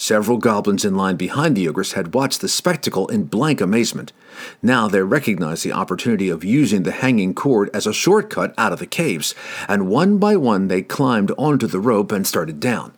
Several 0.00 0.38
goblins 0.38 0.86
in 0.86 0.94
line 0.94 1.16
behind 1.16 1.54
the 1.54 1.68
ogres 1.68 1.92
had 1.92 2.14
watched 2.14 2.40
the 2.40 2.48
spectacle 2.48 3.06
in 3.08 3.24
blank 3.24 3.60
amazement. 3.60 4.14
Now 4.62 4.88
they 4.88 5.02
recognized 5.02 5.62
the 5.62 5.74
opportunity 5.74 6.30
of 6.30 6.42
using 6.42 6.84
the 6.84 6.90
hanging 6.90 7.34
cord 7.34 7.68
as 7.74 7.86
a 7.86 7.92
shortcut 7.92 8.54
out 8.56 8.72
of 8.72 8.78
the 8.78 8.86
caves, 8.86 9.34
and 9.68 9.90
one 9.90 10.16
by 10.16 10.36
one 10.36 10.68
they 10.68 10.80
climbed 10.80 11.32
onto 11.36 11.66
the 11.66 11.78
rope 11.78 12.12
and 12.12 12.26
started 12.26 12.60
down. 12.60 12.94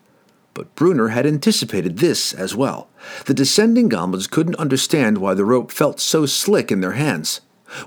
But 0.54 0.72
Bruenor 0.76 1.10
had 1.10 1.26
anticipated 1.26 1.98
this 1.98 2.32
as 2.32 2.54
well. 2.54 2.88
The 3.26 3.34
descending 3.34 3.88
goblins 3.88 4.28
couldn't 4.28 4.54
understand 4.54 5.18
why 5.18 5.34
the 5.34 5.44
rope 5.44 5.72
felt 5.72 5.98
so 5.98 6.24
slick 6.24 6.70
in 6.70 6.82
their 6.82 6.92
hands. 6.92 7.40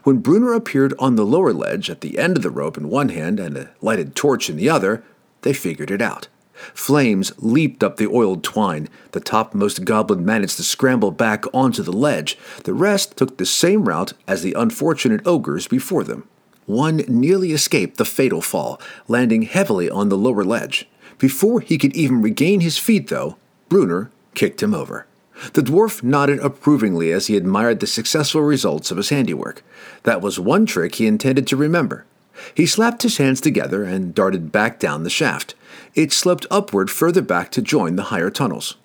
When 0.03 0.22
Bruenor 0.22 0.53
appeared 0.53 0.93
on 1.00 1.15
the 1.15 1.25
lower 1.25 1.53
ledge 1.53 1.89
at 1.89 2.01
the 2.01 2.19
end 2.19 2.36
of 2.36 2.43
the 2.43 2.50
rope 2.50 2.77
in 2.77 2.89
one 2.89 3.07
hand 3.07 3.39
and 3.39 3.55
a 3.55 3.69
lighted 3.79 4.13
torch 4.13 4.50
in 4.50 4.57
the 4.57 4.69
other, 4.69 5.05
they 5.43 5.53
figured 5.53 5.89
it 5.89 6.01
out. 6.01 6.27
Flames 6.74 7.31
leaped 7.38 7.84
up 7.84 7.98
the 7.98 8.07
oiled 8.07 8.43
twine. 8.43 8.89
The 9.12 9.19
topmost 9.19 9.86
goblin 9.86 10.25
managed 10.25 10.57
to 10.57 10.63
scramble 10.63 11.12
back 11.12 11.45
onto 11.53 11.84
the 11.84 11.91
ledge. 11.91 12.38
The 12.63 12.74
rest 12.74 13.17
took 13.17 13.38
the 13.38 13.45
same 13.45 13.86
route 13.86 14.13
as 14.27 14.41
the 14.41 14.53
unfortunate 14.53 15.25
ogres 15.25 15.67
before 15.67 16.03
them. 16.03 16.27
One 16.65 16.98
nearly 17.07 17.51
escaped 17.51 17.98
the 17.98 18.05
fatal 18.05 18.41
fall, 18.41 18.81
landing 19.07 19.43
heavily 19.43 19.89
on 19.89 20.10
the 20.10 20.17
lower 20.17 20.43
ledge. 20.43 20.88
Before 21.17 21.60
he 21.62 21.77
could 21.77 21.95
even 21.95 22.22
regain 22.22 22.62
his 22.62 22.77
feet, 22.77 23.07
though, 23.07 23.38
Bruenor 23.69 24.10
kicked 24.34 24.63
him 24.63 24.74
over. 24.74 25.05
The 25.53 25.62
dwarf 25.62 26.01
nodded 26.01 26.39
approvingly 26.39 27.12
as 27.12 27.27
he 27.27 27.38
admired 27.38 27.79
the 27.79 27.88
successful 27.88 28.41
results 28.41 28.89
of 28.89 28.98
his 28.98 29.10
handiwork. 29.10 29.63
That 30.03 30.22
was 30.22 30.39
one 30.39 30.65
trick 30.65 30.95
he 30.95 31.07
intended 31.07 31.45
to 31.48 31.57
remember. 31.57 32.05
He 32.54 32.65
slapped 32.65 33.04
his 33.04 33.18
hands 33.18 33.42
together 33.42 33.84
and 33.84 34.13
darted 34.13 34.51
back 34.51 34.80
down 34.80 35.04
the 35.04 35.10
shaft. 35.10 35.56
It 35.94 36.12
sloped 36.12 36.46
upward 36.51 36.89
further 36.89 37.22
back 37.22 37.51
to 37.51 37.62
join 37.62 37.96
the 37.96 38.04
higher 38.04 38.30
tunnels. 38.30 38.75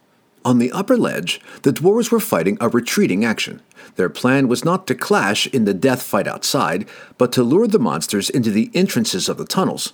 On 0.45 0.59
the 0.59 0.73
upper 0.73 0.97
ledge, 0.97 1.41
the 1.63 1.73
dwarves 1.73 2.11
were 2.11 2.21
fighting 2.21 2.57
a 2.61 2.69
retreating 2.69 3.25
action. 3.25 3.61
Their 3.97 4.09
plan 4.09 4.49
was 4.49 4.65
not 4.65 4.87
to 4.87 4.95
clash 4.95 5.47
in 5.49 5.67
the 5.67 5.75
death 5.75 6.03
fight 6.03 6.27
outside, 6.27 6.89
but 7.19 7.31
to 7.33 7.43
lure 7.43 7.67
the 7.67 7.79
monsters 7.79 8.31
into 8.31 8.51
the 8.51 8.71
entrances 8.73 9.29
of 9.29 9.37
the 9.37 9.45
tunnels. 9.45 9.93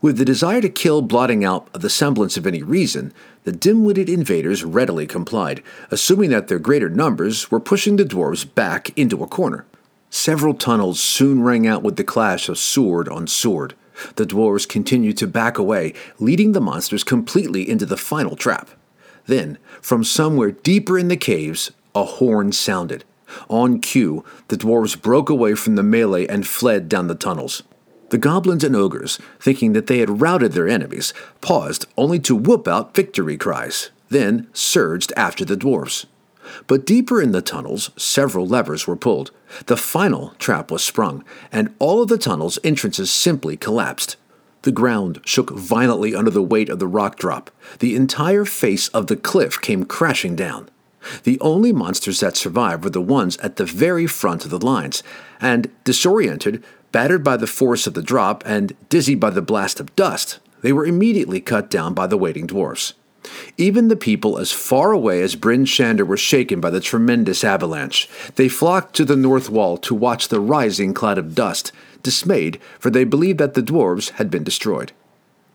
With 0.00 0.18
the 0.18 0.24
desire 0.24 0.60
to 0.60 0.68
kill 0.68 1.02
blotting 1.02 1.44
out 1.44 1.72
the 1.72 1.90
semblance 1.90 2.36
of 2.36 2.46
any 2.46 2.62
reason, 2.62 3.12
the 3.44 3.52
dim 3.52 3.84
witted 3.84 4.08
invaders 4.08 4.64
readily 4.64 5.06
complied, 5.06 5.62
assuming 5.90 6.30
that 6.30 6.48
their 6.48 6.58
greater 6.58 6.88
numbers 6.88 7.50
were 7.50 7.60
pushing 7.60 7.96
the 7.96 8.04
dwarves 8.04 8.44
back 8.54 8.90
into 8.98 9.22
a 9.22 9.26
corner. 9.26 9.64
Several 10.16 10.54
tunnels 10.54 10.98
soon 10.98 11.42
rang 11.42 11.66
out 11.66 11.82
with 11.82 11.96
the 11.96 12.02
clash 12.02 12.48
of 12.48 12.56
sword 12.56 13.06
on 13.06 13.26
sword. 13.26 13.74
The 14.14 14.24
dwarves 14.24 14.66
continued 14.66 15.18
to 15.18 15.26
back 15.26 15.58
away, 15.58 15.92
leading 16.18 16.52
the 16.52 16.60
monsters 16.60 17.04
completely 17.04 17.68
into 17.68 17.84
the 17.84 17.98
final 17.98 18.34
trap. 18.34 18.70
Then, 19.26 19.58
from 19.82 20.04
somewhere 20.04 20.52
deeper 20.52 20.98
in 20.98 21.08
the 21.08 21.18
caves, 21.18 21.70
a 21.94 22.04
horn 22.04 22.52
sounded. 22.52 23.04
On 23.50 23.78
cue, 23.78 24.24
the 24.48 24.56
dwarves 24.56 25.00
broke 25.00 25.28
away 25.28 25.54
from 25.54 25.76
the 25.76 25.82
melee 25.82 26.26
and 26.26 26.46
fled 26.46 26.88
down 26.88 27.08
the 27.08 27.14
tunnels. 27.14 27.62
The 28.08 28.18
goblins 28.18 28.64
and 28.64 28.74
ogres, 28.74 29.18
thinking 29.38 29.74
that 29.74 29.86
they 29.86 29.98
had 29.98 30.22
routed 30.22 30.52
their 30.52 30.66
enemies, 30.66 31.12
paused 31.42 31.84
only 31.98 32.18
to 32.20 32.34
whoop 32.34 32.66
out 32.66 32.94
victory 32.94 33.36
cries, 33.36 33.90
then 34.08 34.48
surged 34.54 35.12
after 35.14 35.44
the 35.44 35.58
dwarves. 35.58 36.06
But 36.66 36.86
deeper 36.86 37.20
in 37.20 37.32
the 37.32 37.42
tunnels, 37.42 37.90
several 37.96 38.46
levers 38.46 38.86
were 38.86 38.96
pulled. 38.96 39.30
The 39.66 39.76
final 39.76 40.34
trap 40.38 40.70
was 40.70 40.84
sprung, 40.84 41.24
and 41.50 41.74
all 41.78 42.02
of 42.02 42.08
the 42.08 42.18
tunnel's 42.18 42.58
entrances 42.64 43.10
simply 43.10 43.56
collapsed. 43.56 44.16
The 44.62 44.72
ground 44.72 45.20
shook 45.24 45.50
violently 45.50 46.14
under 46.14 46.30
the 46.30 46.42
weight 46.42 46.68
of 46.68 46.78
the 46.78 46.88
rock 46.88 47.18
drop. 47.18 47.50
The 47.78 47.94
entire 47.94 48.44
face 48.44 48.88
of 48.88 49.06
the 49.06 49.16
cliff 49.16 49.60
came 49.60 49.84
crashing 49.84 50.34
down. 50.34 50.68
The 51.22 51.38
only 51.40 51.72
monsters 51.72 52.20
that 52.20 52.36
survived 52.36 52.82
were 52.82 52.90
the 52.90 53.00
ones 53.00 53.36
at 53.36 53.56
the 53.56 53.64
very 53.64 54.06
front 54.06 54.44
of 54.44 54.50
the 54.50 54.58
lines, 54.58 55.02
and, 55.40 55.70
disoriented, 55.84 56.64
battered 56.90 57.22
by 57.22 57.36
the 57.36 57.46
force 57.46 57.86
of 57.86 57.94
the 57.94 58.02
drop, 58.02 58.42
and 58.46 58.74
dizzy 58.88 59.14
by 59.14 59.30
the 59.30 59.42
blast 59.42 59.78
of 59.78 59.94
dust, 59.94 60.40
they 60.62 60.72
were 60.72 60.86
immediately 60.86 61.40
cut 61.40 61.70
down 61.70 61.94
by 61.94 62.06
the 62.06 62.18
waiting 62.18 62.46
dwarfs. 62.46 62.94
Even 63.56 63.88
the 63.88 63.96
people 63.96 64.38
as 64.38 64.52
far 64.52 64.92
away 64.92 65.22
as 65.22 65.36
Bryn 65.36 65.64
Shander 65.64 66.06
were 66.06 66.16
shaken 66.16 66.60
by 66.60 66.70
the 66.70 66.80
tremendous 66.80 67.44
avalanche. 67.44 68.08
They 68.36 68.48
flocked 68.48 68.94
to 68.96 69.04
the 69.04 69.16
north 69.16 69.50
wall 69.50 69.76
to 69.78 69.94
watch 69.94 70.28
the 70.28 70.40
rising 70.40 70.94
cloud 70.94 71.18
of 71.18 71.34
dust, 71.34 71.72
dismayed, 72.02 72.60
for 72.78 72.90
they 72.90 73.04
believed 73.04 73.38
that 73.38 73.54
the 73.54 73.62
dwarves 73.62 74.10
had 74.12 74.30
been 74.30 74.44
destroyed. 74.44 74.92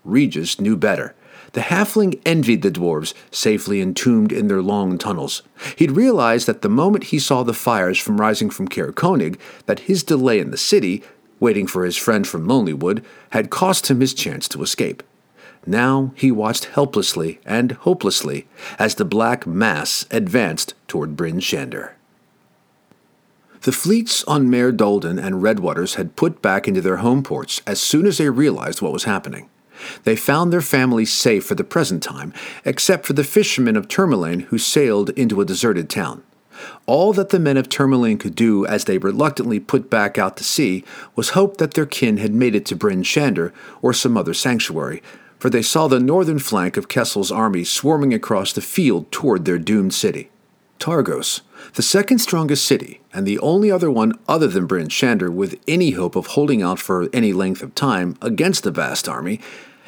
Regis 0.04 0.60
knew 0.60 0.76
better. 0.76 1.14
The 1.54 1.62
halfling 1.62 2.20
envied 2.26 2.62
the 2.62 2.72
dwarves, 2.72 3.14
safely 3.30 3.82
entombed 3.82 4.32
in 4.32 4.48
their 4.48 4.62
long 4.62 4.98
tunnels. 4.98 5.42
He'd 5.76 5.92
realized 5.92 6.48
that 6.48 6.62
the 6.62 6.70
moment 6.70 7.06
he 7.06 7.20
saw 7.20 7.44
the 7.44 7.54
fires 7.54 8.00
from 8.00 8.22
rising 8.22 8.50
from 8.50 8.70
Caer 8.70 8.94
Konig, 8.94 9.38
that 9.66 9.82
his 9.82 10.04
delay 10.04 10.40
in 10.40 10.52
the 10.52 10.58
city, 10.58 11.04
waiting 11.42 11.68
for 11.68 11.84
his 11.84 11.98
friend 11.98 12.26
from 12.26 12.48
Lonelywood, 12.48 13.04
had 13.32 13.50
cost 13.50 13.92
him 13.92 14.00
his 14.00 14.14
chance 14.14 14.48
to 14.48 14.64
escape. 14.64 15.04
Now 15.66 16.12
he 16.16 16.32
watched 16.32 16.66
helplessly 16.66 17.40
and 17.46 17.74
hopelessly 17.74 18.48
as 18.80 18.96
the 18.96 19.06
black 19.06 19.46
mass 19.46 20.06
advanced 20.10 20.74
toward 20.88 21.16
Bryn 21.16 21.40
Shander. 21.40 21.92
The 23.62 23.72
fleets 23.72 24.24
on 24.24 24.50
Maer 24.50 24.72
Dualdon 24.72 25.24
and 25.24 25.44
Redwaters 25.44 25.94
had 25.94 26.16
put 26.16 26.42
back 26.42 26.68
into 26.68 26.82
their 26.82 26.98
home 26.98 27.22
ports 27.22 27.62
as 27.68 27.80
soon 27.80 28.08
as 28.08 28.18
they 28.18 28.30
realized 28.30 28.82
what 28.82 28.94
was 28.94 29.04
happening. 29.04 29.50
They 30.04 30.16
found 30.16 30.52
their 30.52 30.62
families 30.62 31.14
safe 31.14 31.46
for 31.46 31.54
the 31.54 31.64
present 31.64 32.02
time, 32.02 32.34
except 32.66 33.06
for 33.06 33.14
the 33.14 33.24
fishermen 33.24 33.76
of 33.76 33.88
Termalaine 33.88 34.46
who 34.46 34.58
sailed 34.58 35.12
into 35.12 35.42
a 35.42 35.46
deserted 35.46 35.90
town. 35.90 36.24
All 36.86 37.14
that 37.14 37.30
the 37.30 37.40
men 37.40 37.58
of 37.58 37.70
Termalaine 37.70 38.20
could 38.20 38.36
do 38.36 38.66
as 38.66 38.86
they 38.86 38.98
reluctantly 38.98 39.60
put 39.60 39.90
back 39.90 40.18
out 40.18 40.38
to 40.38 40.44
sea 40.44 40.84
was 41.16 41.30
hope 41.30 41.58
that 41.58 41.74
their 41.74 41.86
kin 41.86 42.18
had 42.18 42.34
made 42.34 42.56
it 42.56 42.66
to 42.68 42.76
Bryn 42.76 43.04
Shander 43.04 43.52
or 43.82 43.94
some 43.94 44.18
other 44.18 44.34
sanctuary, 44.34 45.02
for 45.42 45.50
they 45.50 45.64
saw 45.64 45.88
the 45.88 46.00
northern 46.00 46.38
flank 46.38 46.78
of 46.78 46.88
Kessell's 46.88 47.32
army 47.32 47.64
swarming 47.64 48.14
across 48.14 48.54
the 48.54 48.62
field 48.62 49.12
toward 49.12 49.44
their 49.44 49.58
doomed 49.58 49.92
city. 49.92 50.30
Targos, 50.78 51.42
the 51.74 51.82
second 51.82 52.20
strongest 52.20 52.64
city, 52.64 53.02
and 53.12 53.26
the 53.26 53.40
only 53.40 53.72
other 53.72 53.90
one 53.90 54.14
other 54.28 54.46
than 54.46 54.68
Bryn 54.68 54.88
Shander 54.88 55.34
with 55.34 55.60
any 55.68 55.92
hope 55.92 56.16
of 56.16 56.28
holding 56.28 56.62
out 56.62 56.78
for 56.78 57.10
any 57.12 57.34
length 57.34 57.64
of 57.64 57.74
time 57.74 58.18
against 58.22 58.64
the 58.64 58.70
vast 58.70 59.10
army, 59.10 59.42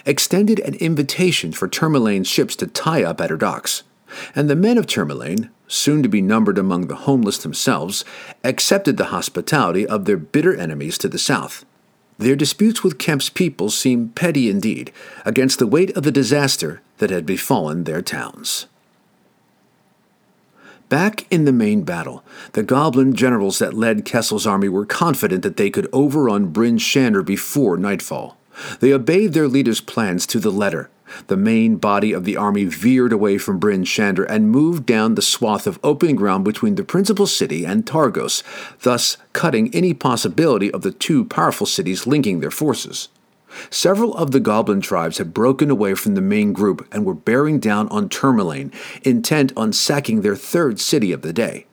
extended 0.07 0.59
an 0.61 0.73
invitation 0.75 1.51
for 1.51 1.67
Termalaine's 1.67 2.27
ships 2.27 2.55
to 2.55 2.65
tie 2.65 3.03
up 3.03 3.21
at 3.21 3.29
her 3.29 3.37
docks. 3.37 3.83
And 4.33 4.49
the 4.49 4.55
men 4.55 4.79
of 4.79 4.87
Termalaine, 4.87 5.51
soon 5.67 6.01
to 6.01 6.09
be 6.09 6.23
numbered 6.23 6.57
among 6.57 6.87
the 6.87 6.95
homeless 6.95 7.37
themselves, 7.37 8.03
accepted 8.43 8.97
the 8.97 9.13
hospitality 9.13 9.85
of 9.85 10.05
their 10.05 10.17
bitter 10.17 10.55
enemies 10.55 10.97
to 10.97 11.07
the 11.07 11.19
south. 11.19 11.63
Their 12.23 12.37
disputes 12.37 12.85
with 12.85 12.99
Kemp's 12.99 13.29
people 13.29 13.69
seemed 13.69 14.15
petty 14.15 14.49
indeed, 14.49 14.93
against 15.25 15.59
the 15.59 15.67
weight 15.67 15.91
of 15.97 16.03
the 16.03 16.11
disaster 16.11 16.81
that 16.99 17.09
had 17.09 17.25
befallen 17.25 17.83
their 17.83 18.01
towns. 18.01 18.67
Back 20.87 21.29
in 21.29 21.43
the 21.43 21.51
main 21.51 21.83
battle, 21.83 22.23
the 22.53 22.63
goblin 22.63 23.13
generals 23.13 23.59
that 23.59 23.73
led 23.73 24.05
Kessell's 24.05 24.47
army 24.47 24.69
were 24.69 24.85
confident 24.85 25.43
that 25.43 25.57
they 25.57 25.69
could 25.69 25.89
overrun 25.91 26.45
Bryn 26.53 26.77
Shander 26.77 27.25
before 27.25 27.75
nightfall. 27.75 28.37
They 28.79 28.93
obeyed 28.93 29.33
their 29.33 29.49
leader's 29.49 29.81
plans 29.81 30.25
to 30.27 30.39
the 30.39 30.49
letter. 30.49 30.89
The 31.27 31.37
main 31.37 31.77
body 31.77 32.13
of 32.13 32.25
the 32.25 32.37
army 32.37 32.65
veered 32.65 33.13
away 33.13 33.37
from 33.37 33.59
Bryn 33.59 33.83
Shander 33.83 34.25
and 34.29 34.49
moved 34.49 34.85
down 34.85 35.15
the 35.15 35.21
swath 35.21 35.67
of 35.67 35.79
open 35.83 36.15
ground 36.15 36.43
between 36.43 36.75
the 36.75 36.83
principal 36.83 37.27
city 37.27 37.65
and 37.65 37.85
Targos, 37.85 38.43
thus 38.81 39.17
cutting 39.33 39.73
any 39.73 39.93
possibility 39.93 40.71
of 40.71 40.81
the 40.81 40.91
two 40.91 41.25
powerful 41.25 41.67
cities 41.67 42.07
linking 42.07 42.39
their 42.39 42.51
forces. 42.51 43.09
Several 43.69 44.15
of 44.15 44.31
the 44.31 44.39
goblin 44.39 44.81
tribes 44.81 45.19
had 45.19 45.33
broken 45.33 45.69
away 45.69 45.93
from 45.93 46.15
the 46.15 46.21
main 46.21 46.53
group 46.53 46.87
and 46.91 47.05
were 47.05 47.13
bearing 47.13 47.59
down 47.59 47.87
on 47.89 48.09
Termalaine, 48.09 48.73
intent 49.03 49.53
on 49.55 49.73
sacking 49.73 50.21
their 50.21 50.35
third 50.35 50.79
city 50.79 51.11
of 51.11 51.21
the 51.21 51.33
day. 51.33 51.65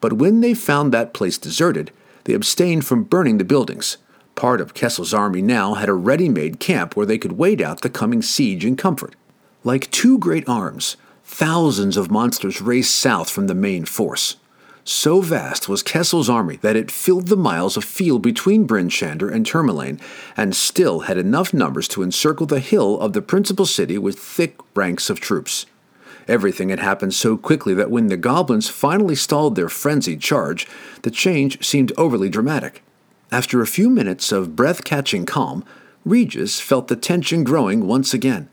But 0.00 0.14
when 0.14 0.40
they 0.40 0.54
found 0.54 0.92
that 0.92 1.14
place 1.14 1.38
deserted, 1.38 1.90
they 2.24 2.34
abstained 2.34 2.84
from 2.84 3.04
burning 3.04 3.38
the 3.38 3.44
buildings. 3.44 3.98
Part 4.36 4.60
of 4.60 4.74
Kessell's 4.74 5.14
army 5.14 5.40
now 5.40 5.74
had 5.74 5.88
a 5.88 5.94
ready 5.94 6.28
made 6.28 6.60
camp 6.60 6.94
where 6.94 7.06
they 7.06 7.16
could 7.16 7.32
wait 7.32 7.58
out 7.58 7.80
the 7.80 7.88
coming 7.88 8.20
siege 8.20 8.66
in 8.66 8.76
comfort. 8.76 9.16
Like 9.64 9.90
two 9.90 10.18
great 10.18 10.46
arms, 10.46 10.98
thousands 11.24 11.96
of 11.96 12.10
monsters 12.10 12.60
raced 12.60 12.94
south 12.94 13.30
from 13.30 13.46
the 13.46 13.54
main 13.54 13.86
force. 13.86 14.36
So 14.84 15.22
vast 15.22 15.70
was 15.70 15.82
Kessell's 15.82 16.28
army 16.28 16.56
that 16.56 16.76
it 16.76 16.90
filled 16.90 17.28
the 17.28 17.36
miles 17.36 17.78
of 17.78 17.84
field 17.84 18.20
between 18.20 18.66
Bryn 18.66 18.90
Shander 18.90 19.32
and 19.32 19.46
Termalaine, 19.46 20.02
and 20.36 20.54
still 20.54 21.00
had 21.00 21.16
enough 21.16 21.54
numbers 21.54 21.88
to 21.88 22.02
encircle 22.02 22.46
the 22.46 22.60
hill 22.60 23.00
of 23.00 23.14
the 23.14 23.22
principal 23.22 23.64
city 23.64 23.96
with 23.96 24.18
thick 24.18 24.58
ranks 24.74 25.08
of 25.08 25.18
troops. 25.18 25.64
Everything 26.28 26.68
had 26.68 26.80
happened 26.80 27.14
so 27.14 27.38
quickly 27.38 27.72
that 27.72 27.90
when 27.90 28.08
the 28.08 28.18
goblins 28.18 28.68
finally 28.68 29.14
stalled 29.14 29.56
their 29.56 29.70
frenzied 29.70 30.20
charge, 30.20 30.68
the 31.02 31.10
change 31.10 31.64
seemed 31.64 31.90
overly 31.96 32.28
dramatic. 32.28 32.82
After 33.32 33.60
a 33.60 33.66
few 33.66 33.90
minutes 33.90 34.30
of 34.30 34.54
breath 34.54 34.84
catching 34.84 35.26
calm, 35.26 35.64
Regis 36.04 36.60
felt 36.60 36.88
the 36.88 36.96
tension 36.96 37.42
growing 37.42 37.86
once 37.86 38.14
again. 38.14 38.48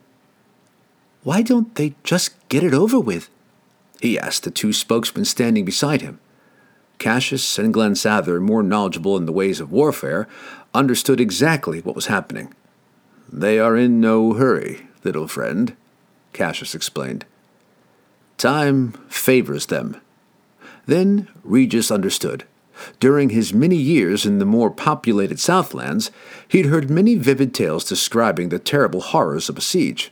Why 1.24 1.42
don't 1.42 1.74
they 1.76 1.96
just 2.04 2.32
get 2.50 2.64
it 2.64 2.74
over 2.74 3.00
with? 3.00 3.30
he 4.02 4.20
asked 4.20 4.44
the 4.44 4.52
two 4.52 4.74
spokesmen 4.74 5.24
standing 5.24 5.64
beside 5.64 6.02
him. 6.02 6.20
Cassius 6.98 7.58
and 7.58 7.74
Glensather, 7.74 8.42
more 8.42 8.64
knowledgeable 8.64 9.16
in 9.18 9.26
the 9.26 9.32
ways 9.32 9.60
of 9.60 9.72
warfare, 9.72 10.28
understood 10.74 11.22
exactly 11.22 11.80
what 11.80 11.96
was 11.96 12.08
happening. 12.08 12.54
They 13.32 13.60
are 13.60 13.78
in 13.78 14.02
no 14.02 14.34
hurry, 14.34 14.88
little 15.04 15.28
friend, 15.28 15.76
Cassius 16.34 16.76
explained. 16.76 17.26
Time 18.38 18.92
favors 19.08 19.68
them. 19.68 20.02
Then 20.86 21.30
Regis 21.44 21.92
understood. 21.92 22.46
During 23.00 23.30
his 23.30 23.54
many 23.54 23.76
years 23.76 24.26
in 24.26 24.40
the 24.40 24.46
more 24.46 24.72
populated 24.72 25.40
Southlands, 25.40 26.12
he'd 26.48 26.66
heard 26.66 26.90
many 26.90 27.16
vivid 27.16 27.54
tales 27.54 27.84
describing 27.84 28.50
the 28.50 28.60
terrible 28.60 29.02
horrors 29.02 29.50
of 29.50 29.58
a 29.58 29.62
siege. 29.62 30.12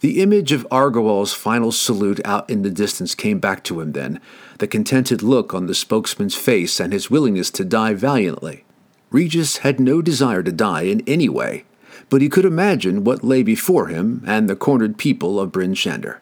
The 0.00 0.20
image 0.20 0.52
of 0.52 0.66
Argawal's 0.70 1.32
final 1.32 1.72
salute 1.72 2.20
out 2.24 2.48
in 2.50 2.62
the 2.62 2.70
distance 2.70 3.14
came 3.14 3.38
back 3.38 3.64
to 3.64 3.80
him 3.80 3.92
then, 3.92 4.20
the 4.58 4.66
contented 4.66 5.22
look 5.22 5.54
on 5.54 5.66
the 5.66 5.74
spokesman's 5.74 6.34
face 6.34 6.80
and 6.80 6.92
his 6.92 7.10
willingness 7.10 7.50
to 7.52 7.64
die 7.64 7.94
valiantly. 7.94 8.64
Regis 9.10 9.58
had 9.58 9.78
no 9.78 10.02
desire 10.02 10.42
to 10.42 10.52
die 10.52 10.82
in 10.82 11.02
any 11.06 11.28
way, 11.28 11.64
but 12.10 12.20
he 12.20 12.28
could 12.28 12.44
imagine 12.44 13.04
what 13.04 13.24
lay 13.24 13.42
before 13.42 13.86
him 13.86 14.22
and 14.26 14.48
the 14.48 14.56
cornered 14.56 14.98
people 14.98 15.38
of 15.40 15.52
Bryn 15.52 15.74
Shander. 15.74 16.18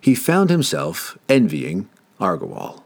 He 0.00 0.14
found 0.14 0.48
himself 0.48 1.18
envying 1.28 1.88
Argawal. 2.20 2.81